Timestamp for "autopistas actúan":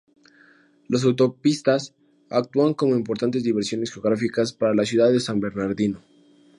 1.03-2.73